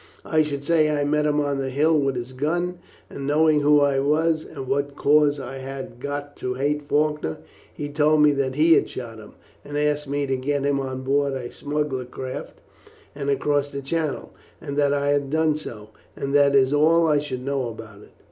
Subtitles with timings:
[0.25, 3.81] I should say I met him on the hills with his gun, and, knowing who
[3.81, 7.37] I was, and what cause I had got to hate Faulkner,
[7.71, 9.33] he told me that he had shot him,
[9.63, 12.61] and asked me to get him on board a smuggler craft
[13.13, 17.19] and across the Channel, and that I had done so: and that is all I
[17.19, 18.09] should know about it.